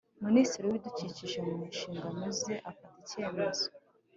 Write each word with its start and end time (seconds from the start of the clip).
Minisitiri 0.25 0.63
w 0.65 0.69
Ibidukikije 0.73 1.37
Mu 1.47 1.55
Nshingano 1.71 2.23
Ze 2.39 2.53
Afata 2.69 2.95
Icyemezo 3.03 3.65